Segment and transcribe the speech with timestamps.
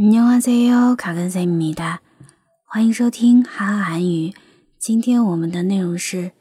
[0.00, 1.99] 안녕하세요，卡根塞米达，
[2.63, 4.33] 欢迎收听哈哈韩语。
[4.79, 6.31] 今天我们的内容是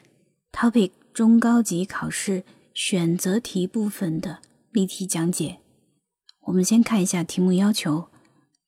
[0.53, 4.39] Topic 中高级考试选择题部分的
[4.71, 5.59] 例题讲解。
[6.43, 8.07] 我们先看一下题目要求。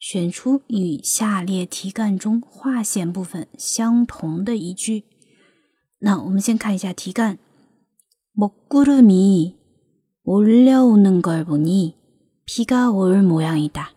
[0.00, 5.04] 选出与下列题干中划线部分相同的一句。
[5.98, 7.36] 那我们先看一下题干。
[8.34, 9.56] 먹구름이
[10.27, 11.95] 몰려오는 걸 보니
[12.45, 13.93] 비가 올 모양이다.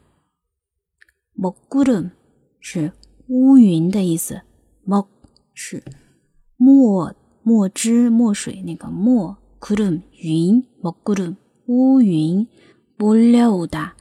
[1.34, 2.10] 먹구름
[2.60, 2.92] 是
[3.28, 4.42] 乌云的意思，
[4.84, 5.08] 먹
[5.54, 5.82] 是
[6.56, 11.36] 墨墨汁墨水那个墨，구름云，먹구름
[11.66, 12.48] 乌云，
[12.96, 13.95] 몰려오다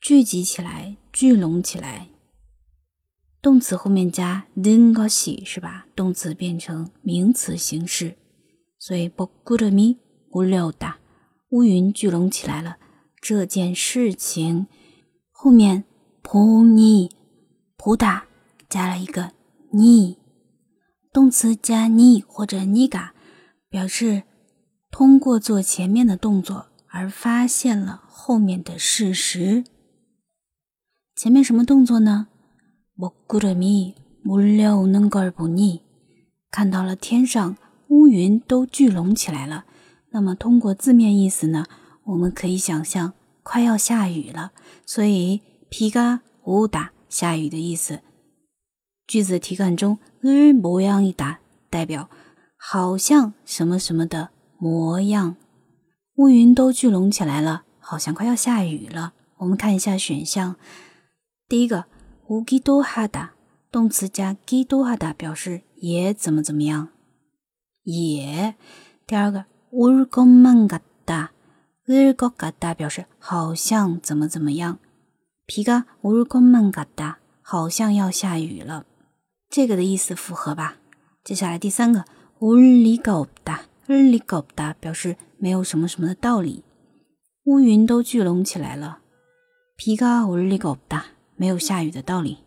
[0.00, 2.08] 聚集起来，聚拢起来。
[3.42, 5.86] 动词后面加는것이是吧？
[5.96, 8.16] 动词变成名词形式，
[8.78, 10.98] 所以먹구름이몰려오 다。
[11.55, 12.75] 乌云聚拢起来了。
[13.21, 14.67] 这件事情
[15.31, 15.85] 后面
[16.21, 17.09] 普尼
[17.77, 18.25] 普达
[18.67, 19.31] 加了一个
[19.71, 20.17] 尼，
[21.13, 23.13] 动词加尼或者尼嘎，
[23.69, 24.23] 表示
[24.91, 29.63] 通过做前面的动作而发现了后面的事实。
[31.15, 32.27] 前面什么动作呢？
[32.97, 35.83] 我古勒米木料能格尔布尼，
[36.51, 37.55] 看到了天上
[37.87, 39.63] 乌云都聚拢起来了。
[40.15, 41.65] 那么，通过字面意思呢，
[42.05, 43.11] 我们可以想象
[43.43, 44.53] 快要下雨了，
[44.85, 47.99] 所以皮嘎乌打下雨的意思。
[49.05, 52.09] 句子题干中日模样一打代表
[52.55, 55.35] 好像什么什么的模样。
[56.15, 59.11] 乌云都聚拢起来了，好像快要下雨了。
[59.39, 60.55] 我们看一下选项，
[61.49, 61.83] 第一个
[62.27, 63.33] 乌基多哈达，
[63.69, 66.87] 动词加基多哈达表示也怎么怎么样，
[67.83, 68.55] 也。
[69.05, 69.43] 第二个。
[69.74, 71.28] 울것만같 다，
[71.86, 74.78] 울것같다表示好像怎么怎么样。
[75.46, 78.86] 비가울것만같 다， 好像要下雨了。
[79.48, 80.76] 这个的意思符合吧？
[81.24, 82.04] 接下来第三个，
[82.38, 86.64] 울리가없 다， 울리가없다表示没有什么什么的道理。
[87.44, 88.98] 乌云都聚拢起来了。
[89.76, 91.02] 비가울리가없 다，
[91.36, 92.38] 没有下雨的道理，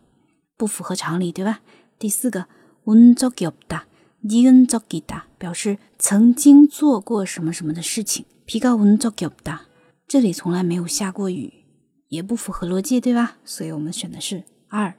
[0.56, 1.60] 不符合常理，对吧？
[1.98, 2.46] 第四个，
[2.84, 3.82] 운적이없 다。
[4.22, 8.24] 니은적이다表示曾经做过什么什么的事情。
[8.46, 9.60] 비가온적이없 다，
[10.06, 11.64] 这里从来没有下过雨，
[12.08, 13.38] 也不符合逻辑，对吧？
[13.44, 14.94] 所以我们选的是二。